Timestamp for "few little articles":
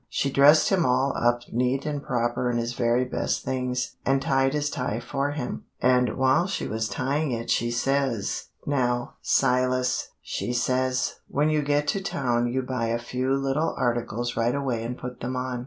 12.97-14.35